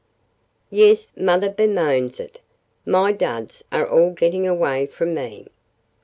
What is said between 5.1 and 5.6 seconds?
me."